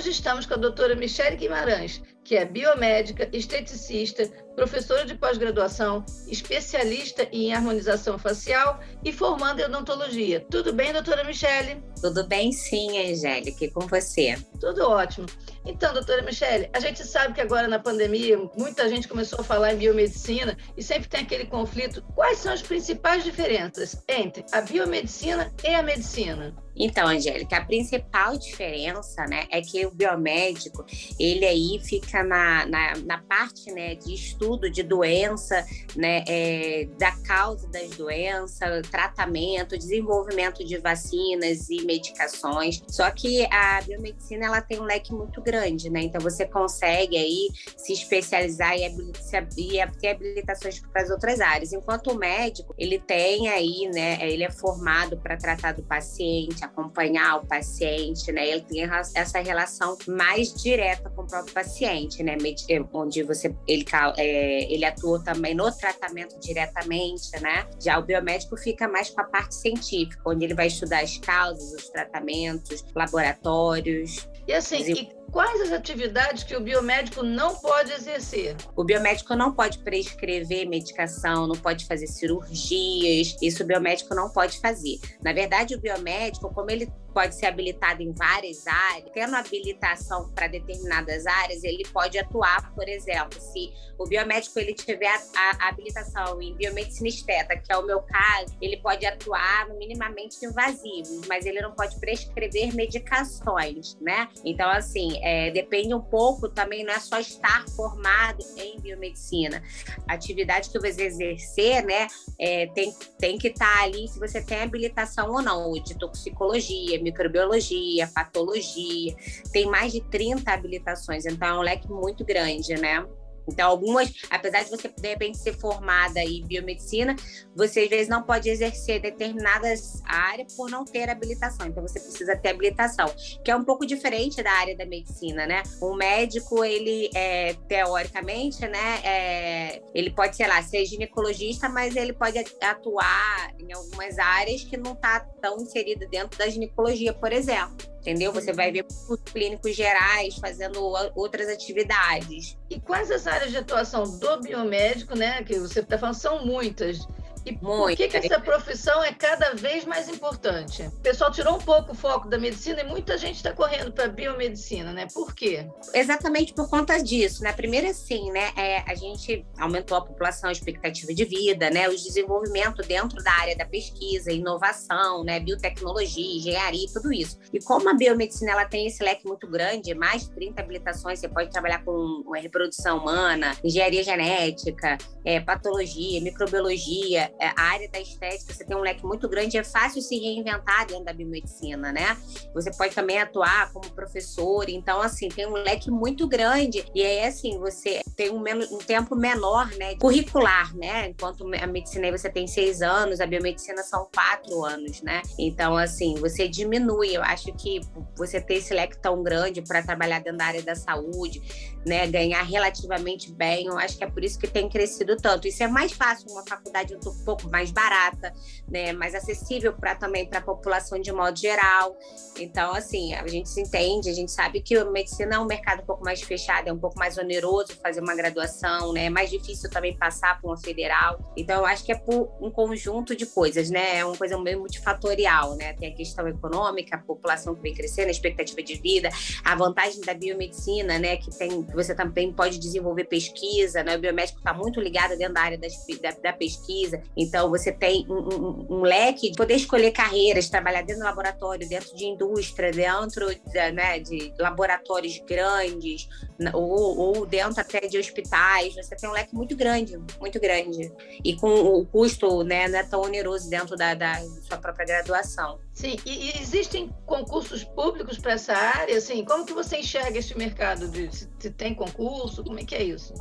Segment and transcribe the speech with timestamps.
[0.00, 7.26] Hoje estamos com a doutora Michele Guimarães, que é biomédica, esteticista, professora de pós-graduação, especialista
[7.32, 10.44] em harmonização facial e formanda em odontologia.
[10.50, 11.82] Tudo bem, doutora Michele?
[12.00, 13.64] Tudo bem, sim, Angélica.
[13.64, 14.36] E com você?
[14.60, 15.26] Tudo ótimo.
[15.64, 19.74] Então, doutora Michele, a gente sabe que agora na pandemia muita gente começou a falar
[19.74, 22.02] em biomedicina e sempre tem aquele conflito.
[22.14, 26.54] Quais são as principais diferenças entre a biomedicina e a medicina?
[26.74, 30.84] Então, Angélica, a principal diferença, né, é que o biomédico,
[31.18, 35.64] ele aí fica na, na, na parte, né, de estudo de doença,
[35.96, 42.82] né, é, da causa das doenças, tratamento, desenvolvimento de vacinas e medicações.
[42.88, 47.48] Só que a biomedicina, ela tem um leque muito grande, né, então você consegue aí
[47.76, 51.72] se especializar e, e ter habilitações para as outras áreas.
[51.72, 57.38] Enquanto o médico, ele tem aí, né, ele é formado para tratar do paciente, acompanhar
[57.38, 58.48] o paciente, né?
[58.48, 58.82] Ele tem
[59.14, 62.36] essa relação mais direta com o próprio paciente, né?
[62.68, 63.84] Eh, onde você ele,
[64.16, 67.66] é, ele atua também no tratamento diretamente, né?
[67.80, 71.72] Já o biomédico fica mais com a parte científica, onde ele vai estudar as causas,
[71.72, 74.28] os tratamentos, laboratórios.
[74.46, 78.56] E assim, e quais as atividades que o biomédico não pode exercer?
[78.76, 84.60] O biomédico não pode prescrever medicação, não pode fazer cirurgias, isso o biomédico não pode
[84.60, 84.98] fazer.
[85.22, 90.46] Na verdade, o biomédico, como ele pode ser habilitado em várias áreas, tendo habilitação para
[90.46, 96.40] determinadas áreas, ele pode atuar, por exemplo, se o biomédico ele tiver a, a, habilitação
[96.40, 101.60] em biomedicina esteta, que é o meu caso, ele pode atuar minimamente invasivos, mas ele
[101.60, 104.28] não pode prescrever medicações, né?
[104.44, 109.62] Então, assim, é, depende um pouco também, não é só estar formado em biomedicina.
[110.08, 112.06] A atividade que você exercer, né,
[112.38, 117.00] é, tem, tem que estar tá ali se você tem habilitação ou não, de toxicologia,
[117.02, 119.14] microbiologia, patologia.
[119.52, 123.06] Tem mais de 30 habilitações, então é um leque muito grande, né?
[123.50, 127.16] Então, algumas, apesar de você de repente ser formada em biomedicina,
[127.54, 131.66] você às vezes não pode exercer determinadas áreas por não ter habilitação.
[131.66, 133.12] Então, você precisa ter habilitação,
[133.44, 135.62] que é um pouco diferente da área da medicina, né?
[135.82, 142.12] Um médico, ele é, teoricamente, né, é, ele pode, sei lá, ser ginecologista, mas ele
[142.12, 147.90] pode atuar em algumas áreas que não está tão inserido dentro da ginecologia, por exemplo
[148.00, 148.32] entendeu?
[148.32, 150.80] Você vai ver os clínicos gerais fazendo
[151.14, 152.58] outras atividades.
[152.68, 155.42] E quais as áreas de atuação do biomédico, né?
[155.44, 157.06] Que você está falando, são muitas.
[157.44, 160.82] E por que, que essa profissão é cada vez mais importante?
[160.82, 164.04] O pessoal tirou um pouco o foco da medicina e muita gente está correndo para
[164.04, 165.06] a biomedicina, né?
[165.12, 165.66] Por quê?
[165.94, 167.52] Exatamente por conta disso, né?
[167.52, 168.50] Primeiro, assim, né?
[168.56, 171.88] É, a gente aumentou a população, a expectativa de vida, né?
[171.88, 175.40] O desenvolvimento dentro da área da pesquisa, inovação, né?
[175.40, 177.38] Biotecnologia, engenharia, tudo isso.
[177.52, 181.28] E como a biomedicina ela tem esse leque muito grande, mais de 30 habilitações, você
[181.28, 188.64] pode trabalhar com reprodução humana, engenharia genética, é, patologia, microbiologia, a área da estética, você
[188.64, 192.16] tem um leque muito grande, é fácil se reinventar dentro da biomedicina, né?
[192.54, 197.24] Você pode também atuar como professor, então, assim, tem um leque muito grande, e aí,
[197.24, 201.08] assim, você tem um, um tempo menor, né, curricular, né?
[201.08, 205.22] Enquanto a medicina você tem seis anos, a biomedicina são quatro anos, né?
[205.38, 207.16] Então, assim, você diminui.
[207.16, 207.80] Eu acho que
[208.16, 211.42] você ter esse leque tão grande para trabalhar dentro da área da saúde,
[211.86, 215.48] né, ganhar relativamente bem, eu acho que é por isso que tem crescido tanto.
[215.48, 218.32] Isso é mais fácil uma faculdade um pouco mais barata,
[218.68, 221.96] né, mais acessível para também para a população de modo geral.
[222.38, 225.82] Então, assim, a gente se entende, a gente sabe que a medicina é um mercado
[225.82, 229.30] um pouco mais fechado, é um pouco mais oneroso fazer uma graduação, né, é mais
[229.30, 231.32] difícil também passar por uma federal.
[231.36, 234.58] Então, eu acho que é por um conjunto de coisas, né, é uma coisa meio
[234.58, 239.08] multifatorial, né, tem a questão econômica, a população que vem crescendo, a expectativa de vida,
[239.44, 243.96] a vantagem da biomedicina, né, que tem você também pode desenvolver pesquisa, né?
[243.96, 248.14] O biomédico está muito ligado dentro da área da, da, pesquisa, então você tem um,
[248.14, 253.26] um, um, leque de poder escolher carreiras, trabalhar dentro do laboratório, dentro de indústria, dentro
[253.28, 256.08] de, né, de laboratórios grandes,
[256.54, 260.92] ou, ou dentro até de hospitais, você tem um leque muito grande, muito grande.
[261.24, 265.58] E com o custo né, não é tão oneroso dentro da, da sua própria graduação.
[265.72, 268.96] Sim, e, e existem concursos públicos para essa área?
[268.96, 270.88] Assim, como que você enxerga esse mercado?
[270.88, 272.44] De, se, se tem concurso?
[272.44, 273.14] Como é que é isso?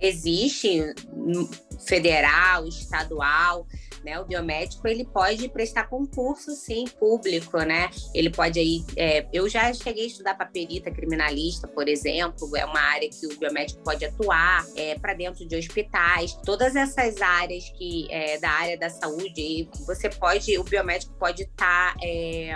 [0.00, 0.94] Existe
[1.86, 3.66] federal, estadual,
[4.06, 4.20] né?
[4.20, 7.90] O biomédico ele pode prestar concurso, sim, público, né?
[8.14, 8.84] Ele pode aí.
[8.96, 13.26] É, eu já cheguei a estudar para perita criminalista, por exemplo, é uma área que
[13.26, 18.50] o biomédico pode atuar, é, para dentro de hospitais, todas essas áreas que é, da
[18.50, 22.54] área da saúde, você pode, o biomédico pode estar tá, é,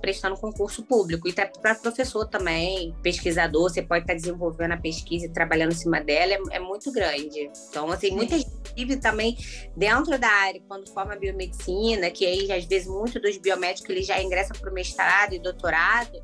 [0.00, 4.76] prestando concurso público e tá para professor também, pesquisador, você pode estar tá desenvolvendo a
[4.76, 7.48] pesquisa e trabalhando em cima dela, é, é muito grande.
[7.68, 8.16] Então, assim, Sim.
[8.16, 9.36] muita gente também
[9.76, 14.22] dentro da área, quando forma biomedicina, que aí às vezes muito dos biomédicos ele já
[14.22, 16.18] ingressa para o mestrado e doutorado,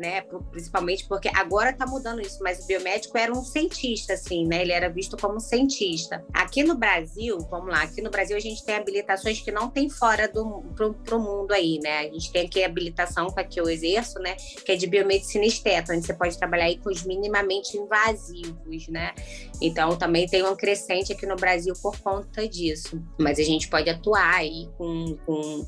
[0.00, 0.22] né?
[0.50, 4.62] Principalmente porque agora está mudando isso, mas o biomédico era um cientista, assim, né?
[4.62, 6.24] Ele era visto como cientista.
[6.32, 9.90] Aqui no Brasil, vamos lá, aqui no Brasil a gente tem habilitações que não tem
[9.90, 11.98] fora do pro, pro mundo aí, né?
[11.98, 14.36] A gente tem aqui a habilitação que eu exerço, né?
[14.64, 19.14] Que é de biomedicina esteta, onde você pode trabalhar aí com os minimamente invasivos, né?
[19.60, 23.02] Então também tem um crescente aqui no Brasil por conta disso.
[23.18, 25.66] Mas a gente pode atuar aí com, com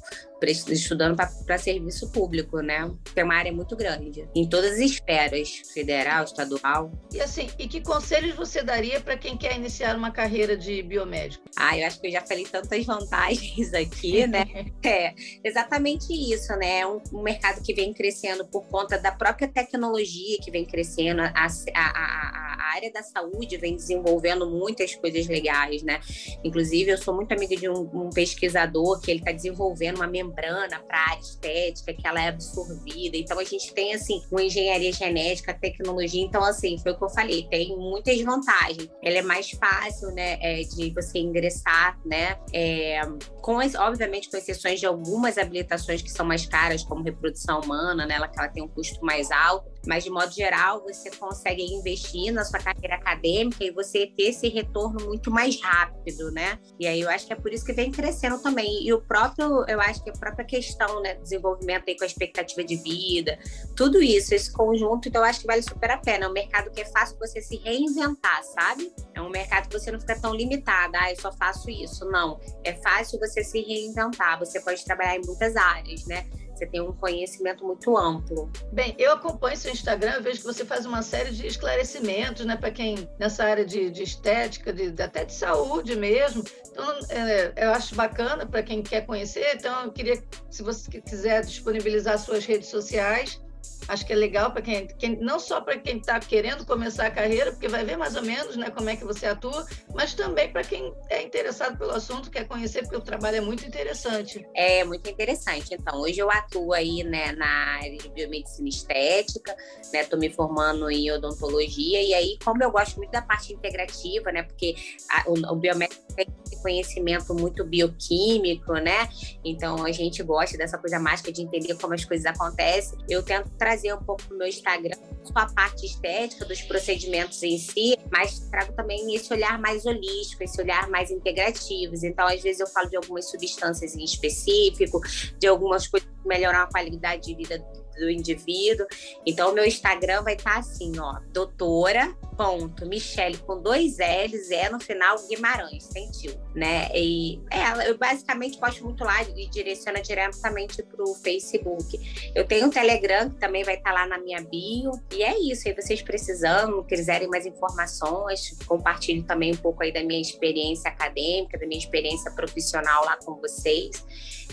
[0.51, 2.91] estudando para serviço público, né?
[3.13, 6.91] Que é uma área muito grande, em todas as esferas, federal, estadual.
[7.13, 11.45] E assim, e que conselhos você daria para quem quer iniciar uma carreira de biomédico?
[11.57, 14.45] Ah, eu acho que eu já falei tantas vantagens aqui, né?
[14.85, 16.81] é, exatamente isso, né?
[16.81, 21.21] É um, um, mercado que vem crescendo por conta da própria tecnologia que vem crescendo,
[21.21, 26.01] a, a, a, a área da saúde vem desenvolvendo muitas coisas legais, né?
[26.43, 30.32] Inclusive, eu sou muito amiga de um, um pesquisador que ele está desenvolvendo uma memória
[30.33, 33.17] membrana para a área estética, que ela é absorvida.
[33.17, 36.23] Então a gente tem assim uma engenharia genética, tecnologia.
[36.23, 38.89] Então assim foi o que eu falei, tem muitas vantagens.
[39.03, 43.01] Ela é mais fácil, né, é, de você ingressar, né, é,
[43.41, 48.15] com obviamente com exceções de algumas habilitações que são mais caras, como reprodução humana, né,
[48.15, 52.45] ela, ela tem um custo mais alto mas de modo geral você consegue investir na
[52.45, 56.59] sua carreira acadêmica e você ter esse retorno muito mais rápido, né?
[56.79, 58.87] E aí eu acho que é por isso que vem crescendo também.
[58.87, 62.65] E o próprio, eu acho que a própria questão, né, desenvolvimento aí com a expectativa
[62.65, 63.39] de vida,
[63.77, 66.27] tudo isso, esse conjunto, então eu acho que vale super a pena.
[66.27, 68.93] É um mercado que é fácil você se reinventar, sabe?
[69.15, 72.05] É um mercado que você não fica tão limitada, ah, eu só faço isso.
[72.07, 74.39] Não, é fácil você se reinventar.
[74.39, 76.27] Você pode trabalhar em muitas áreas, né?
[76.63, 78.49] Você tem um conhecimento muito amplo.
[78.71, 82.71] Bem, eu acompanho seu Instagram, vejo que você faz uma série de esclarecimentos, né, para
[82.71, 86.45] quem nessa área de, de estética, de, até de saúde mesmo.
[86.71, 89.57] Então, é, eu acho bacana para quem quer conhecer.
[89.57, 93.42] Então, eu queria, se você quiser disponibilizar suas redes sociais,
[93.89, 97.11] Acho que é legal para quem, quem, não só para quem está querendo começar a
[97.11, 100.51] carreira, porque vai ver mais ou menos né, como é que você atua, mas também
[100.51, 104.47] para quem é interessado pelo assunto, quer conhecer, porque o trabalho é muito interessante.
[104.55, 105.75] É muito interessante.
[105.75, 109.55] Então, hoje eu atuo aí né, na área de biomedicina estética,
[109.93, 110.07] né?
[110.13, 114.43] Me formando em odontologia, e aí, como eu gosto muito da parte integrativa, né?
[114.43, 114.75] Porque
[115.11, 116.27] a, o, o biomédico tem
[116.63, 119.09] conhecimento muito bioquímico, né?
[119.45, 122.99] Então a gente gosta dessa coisa mágica de entender como as coisas acontecem.
[123.09, 127.59] Eu tento trazer um pouco no meu Instagram só a parte estética dos procedimentos em
[127.59, 131.95] si, mas trago também esse olhar mais holístico, esse olhar mais integrativo.
[132.03, 135.01] Então, às vezes eu falo de algumas substâncias em específico,
[135.39, 137.65] de algumas coisas que melhorar a qualidade de vida
[137.99, 138.87] do indivíduo.
[139.27, 144.51] Então, o meu Instagram vai estar tá assim, ó, doutora ponto Michele com dois L's
[144.51, 146.89] é no final Guimarães, sentiu, né?
[146.95, 152.33] E é, eu basicamente posto muito lá e direciona diretamente para o Facebook.
[152.35, 154.93] Eu tenho um Telegram que também vai estar tá lá na minha bio.
[155.13, 155.69] E é isso.
[155.69, 161.59] Aí vocês precisando, quiserem mais informações, compartilho também um pouco aí da minha experiência acadêmica,
[161.59, 164.05] da minha experiência profissional lá com vocês.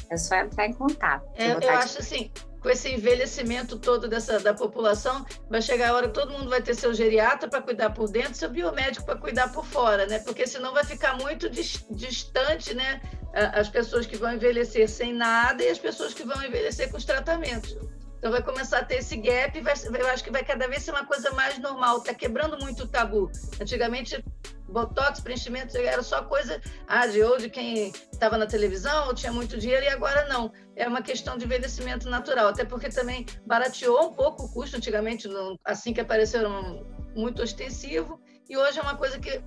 [0.10, 1.28] É só entrar em contato.
[1.36, 6.08] É, eu acho assim, com esse envelhecimento todo dessa, da população, vai chegar a hora
[6.08, 9.52] que todo mundo vai ter seu geriatra para cuidar por dentro, seu biomédico para cuidar
[9.52, 10.20] por fora, né?
[10.20, 13.02] Porque senão vai ficar muito distante, né?
[13.34, 17.06] As pessoas que vão envelhecer sem nada e as pessoas que vão envelhecer com os
[17.06, 17.78] tratamentos.
[18.20, 19.64] Então vai começar a ter esse gap e
[19.98, 22.00] eu acho que vai cada vez ser uma coisa mais normal.
[22.00, 23.32] Está quebrando muito o tabu.
[23.62, 24.22] Antigamente,
[24.68, 29.32] botox, preenchimento, era só coisa ah, de ou de quem estava na televisão ou tinha
[29.32, 30.52] muito dinheiro, e agora não.
[30.76, 32.50] É uma questão de envelhecimento natural.
[32.50, 34.76] Até porque também barateou um pouco o custo.
[34.76, 35.30] Antigamente,
[35.64, 36.86] assim que apareceram,
[37.16, 38.22] muito ostensivo.
[38.50, 39.42] E hoje é uma coisa que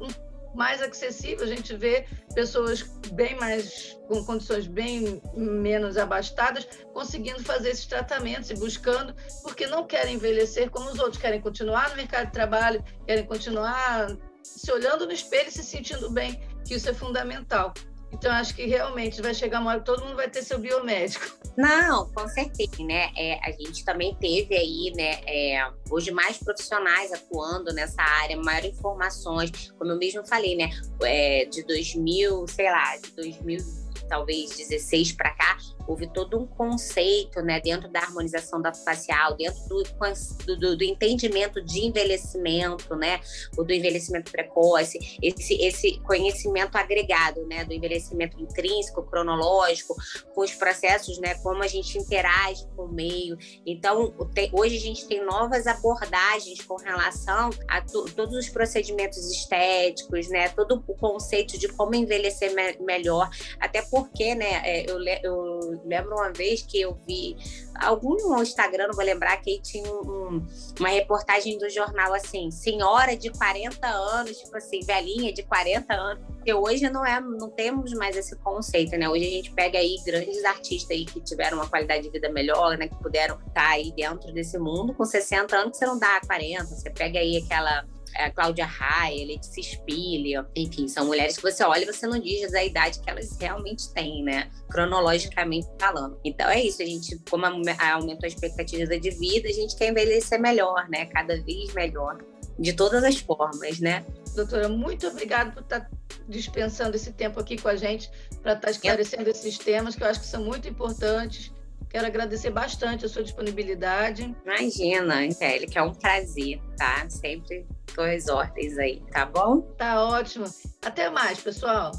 [0.54, 2.82] mais acessível, a gente vê pessoas
[3.12, 9.86] bem mais, com condições bem menos abastadas, conseguindo fazer esses tratamentos e buscando, porque não
[9.86, 15.06] querem envelhecer como os outros, querem continuar no mercado de trabalho, querem continuar se olhando
[15.06, 17.72] no espelho e se sentindo bem, que isso é fundamental.
[18.12, 21.24] Então, acho que realmente vai chegar uma hora que todo mundo vai ter seu biomédico.
[21.56, 23.10] Não, com certeza, né?
[23.16, 28.64] É, a gente também teve aí, né, é, hoje mais profissionais atuando nessa área, maior
[28.64, 30.70] informações, como eu mesmo falei, né?
[31.02, 37.40] É, de 2000, sei lá, de 2000 talvez 16 para cá, houve todo um conceito,
[37.42, 43.20] né, dentro da harmonização da facial, dentro do, do, do entendimento de envelhecimento, né,
[43.56, 49.94] o do envelhecimento precoce, esse, esse conhecimento agregado, né, do envelhecimento intrínseco, cronológico,
[50.34, 53.36] com os processos, né, como a gente interage com o meio.
[53.66, 54.14] Então,
[54.52, 60.82] hoje a gente tem novas abordagens com relação a todos os procedimentos estéticos, né, todo
[60.86, 66.62] o conceito de como envelhecer me melhor, até porque, né, é, eu, lembro uma vez
[66.62, 67.36] que eu vi
[67.74, 70.46] algum no Instagram, não vou lembrar, que tinha um,
[70.78, 76.24] uma reportagem do jornal assim, senhora de 40 anos, tipo assim, velhinha de 40 anos,
[76.26, 79.08] porque hoje não é, não temos mais esse conceito, né?
[79.08, 82.76] Hoje a gente pega aí grandes artistas aí que tiveram uma qualidade de vida melhor,
[82.76, 86.64] né, que puderam estar aí dentro desse mundo com 60 anos, você não dá 40,
[86.64, 87.84] você pega aí aquela
[88.16, 92.52] a Cláudia Raia, Letícia Spiller, enfim, são mulheres que você olha e você não diz
[92.54, 94.50] a idade que elas realmente têm, né?
[94.70, 96.18] Cronologicamente falando.
[96.24, 100.40] Então é isso, a gente, como aumentou a expectativa de vida, a gente quer envelhecer
[100.40, 101.06] melhor, né?
[101.06, 102.18] Cada vez melhor,
[102.58, 104.04] de todas as formas, né?
[104.34, 105.90] Doutora, muito obrigada por estar
[106.28, 108.10] dispensando esse tempo aqui com a gente
[108.42, 111.52] para estar esclarecendo esses temas que eu acho que são muito importantes
[111.92, 114.34] Quero agradecer bastante a sua disponibilidade.
[114.46, 117.08] Imagina, Angélica, que é um prazer, tá?
[117.10, 119.60] Sempre com as ordens aí, tá bom?
[119.76, 120.46] Tá ótimo.
[120.82, 121.92] Até mais, pessoal.